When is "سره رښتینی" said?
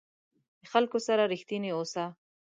1.07-1.69